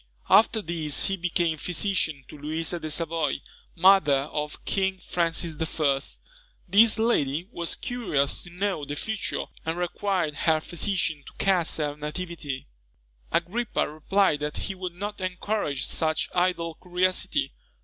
After 0.31 0.63
this 0.63 1.05
he 1.05 1.15
became 1.15 1.59
physician 1.59 2.25
to 2.27 2.35
Louisa 2.35 2.79
de 2.79 2.89
Savoy, 2.89 3.39
mother 3.75 4.21
of 4.33 4.65
King 4.65 4.97
Francis 4.97 5.55
I. 5.61 5.99
This 6.67 6.97
lady 6.97 7.47
was 7.51 7.75
curious 7.75 8.41
to 8.41 8.49
know 8.49 8.83
the 8.83 8.95
future, 8.95 9.43
and 9.63 9.77
required 9.77 10.37
her 10.37 10.59
physician 10.59 11.23
to 11.27 11.33
cast 11.33 11.77
her 11.77 11.95
nativity. 11.95 12.65
Agrippa 13.31 13.87
replied 13.87 14.39
that 14.39 14.57
he 14.57 14.73
would 14.73 14.95
not 14.95 15.21
encourage 15.21 15.85
such 15.85 16.29
idle 16.33 16.73
curiosity. 16.81 17.51